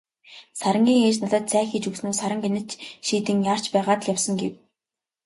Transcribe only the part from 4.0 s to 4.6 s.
л явсан" гэв.